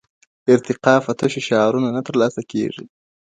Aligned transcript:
ارتقا 0.53 0.95
په 1.05 1.11
تشو 1.19 1.41
شعارونو 1.47 1.87
نه 1.95 2.01
ترلاسه 2.07 2.41
کېږي. 2.51 2.85